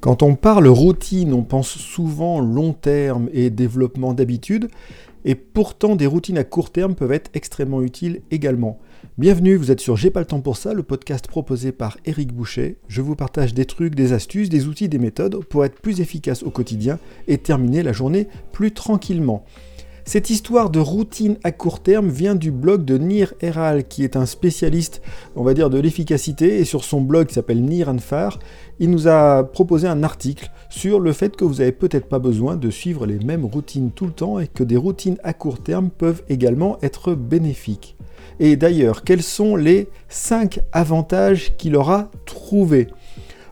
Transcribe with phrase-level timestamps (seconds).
[0.00, 4.68] Quand on parle routine, on pense souvent long terme et développement d'habitude,
[5.24, 8.78] et pourtant des routines à court terme peuvent être extrêmement utiles également.
[9.18, 12.32] Bienvenue, vous êtes sur J'ai pas le temps pour ça, le podcast proposé par Eric
[12.32, 12.76] Boucher.
[12.86, 16.44] Je vous partage des trucs, des astuces, des outils, des méthodes pour être plus efficace
[16.44, 19.44] au quotidien et terminer la journée plus tranquillement.
[20.08, 24.16] Cette histoire de routine à court terme vient du blog de Nir Eral, qui est
[24.16, 25.02] un spécialiste,
[25.36, 26.60] on va dire, de l'efficacité.
[26.60, 28.38] Et sur son blog qui s'appelle Nir Anfar,
[28.78, 32.56] il nous a proposé un article sur le fait que vous n'avez peut-être pas besoin
[32.56, 35.90] de suivre les mêmes routines tout le temps et que des routines à court terme
[35.90, 37.94] peuvent également être bénéfiques.
[38.40, 42.86] Et d'ailleurs, quels sont les 5 avantages qu'il aura trouvés?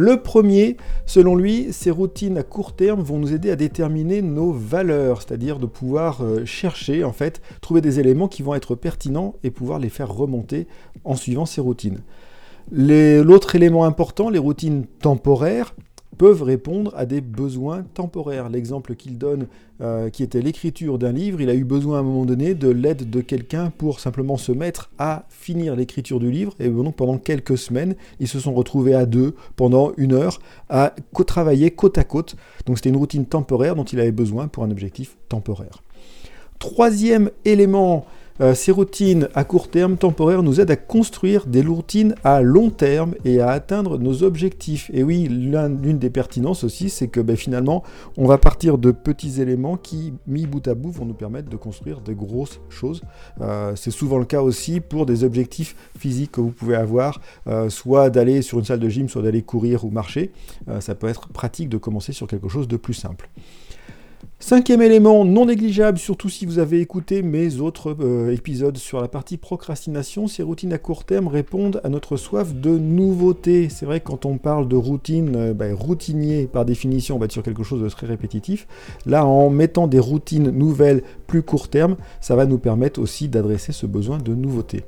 [0.00, 0.76] Le premier,
[1.06, 5.58] selon lui, ces routines à court terme vont nous aider à déterminer nos valeurs, c'est-à-dire
[5.58, 9.80] de pouvoir euh, chercher, en fait, trouver des éléments qui vont être pertinents et pouvoir
[9.80, 10.68] les faire remonter
[11.02, 11.98] en suivant ces routines.
[12.70, 15.74] L'autre élément important, les routines temporaires,
[16.18, 18.48] peuvent répondre à des besoins temporaires.
[18.50, 19.46] L'exemple qu'il donne,
[19.80, 22.68] euh, qui était l'écriture d'un livre, il a eu besoin à un moment donné de
[22.68, 26.54] l'aide de quelqu'un pour simplement se mettre à finir l'écriture du livre.
[26.58, 30.94] Et donc pendant quelques semaines, ils se sont retrouvés à deux pendant une heure à
[31.26, 32.36] travailler côte à côte.
[32.66, 35.82] Donc c'était une routine temporaire dont il avait besoin pour un objectif temporaire.
[36.58, 38.04] Troisième élément
[38.40, 42.70] euh, ces routines à court terme, temporaires, nous aident à construire des routines à long
[42.70, 44.90] terme et à atteindre nos objectifs.
[44.92, 47.82] Et oui, l'une des pertinences aussi, c'est que ben, finalement,
[48.16, 51.56] on va partir de petits éléments qui, mis bout à bout, vont nous permettre de
[51.56, 53.02] construire de grosses choses.
[53.40, 57.68] Euh, c'est souvent le cas aussi pour des objectifs physiques que vous pouvez avoir, euh,
[57.68, 60.32] soit d'aller sur une salle de gym, soit d'aller courir ou marcher.
[60.80, 63.28] ça peut être pratique de commencer sur quelque chose de plus simple.
[64.40, 69.08] Cinquième élément non négligeable, surtout si vous avez écouté mes autres euh, épisodes sur la
[69.08, 73.68] partie procrastination, ces routines à court terme répondent à notre soif de nouveauté.
[73.68, 77.24] C'est vrai que quand on parle de routine, euh, ben, routinier par définition, on va
[77.24, 78.68] être sur quelque chose de très répétitif.
[79.06, 83.72] Là, en mettant des routines nouvelles plus court terme, ça va nous permettre aussi d'adresser
[83.72, 84.84] ce besoin de nouveauté.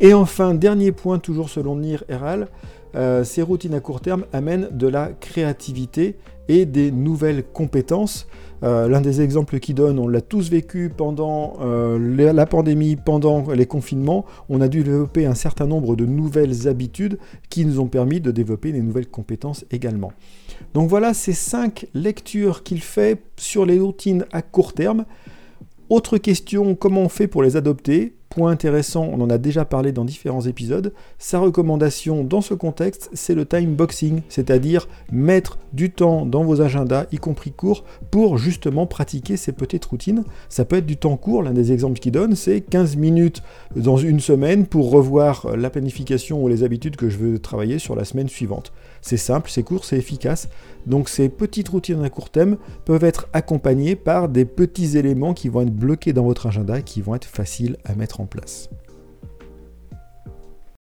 [0.00, 2.48] Et enfin, dernier point, toujours selon Nir Eral,
[2.94, 6.16] euh, ces routines à court terme amènent de la créativité
[6.48, 8.26] et des nouvelles compétences.
[8.62, 13.50] Euh, l'un des exemples qu'il donne, on l'a tous vécu pendant euh, la pandémie, pendant
[13.50, 17.18] les confinements, on a dû développer un certain nombre de nouvelles habitudes
[17.50, 20.12] qui nous ont permis de développer des nouvelles compétences également.
[20.74, 25.06] Donc voilà ces cinq lectures qu'il fait sur les routines à court terme.
[25.88, 28.14] Autre question, comment on fait pour les adopter?
[28.34, 30.94] Point intéressant, on en a déjà parlé dans différents épisodes.
[31.18, 36.62] Sa recommandation dans ce contexte, c'est le time boxing, c'est-à-dire mettre du temps dans vos
[36.62, 40.24] agendas, y compris courts, pour justement pratiquer ces petites routines.
[40.48, 43.42] Ça peut être du temps court, l'un des exemples qu'il donne, c'est 15 minutes
[43.76, 47.94] dans une semaine pour revoir la planification ou les habitudes que je veux travailler sur
[47.94, 48.72] la semaine suivante.
[49.02, 50.48] C'est simple, c'est court, c'est efficace.
[50.86, 55.48] Donc ces petites routines à court terme peuvent être accompagnées par des petits éléments qui
[55.48, 58.70] vont être bloqués dans votre agenda et qui vont être faciles à mettre en place.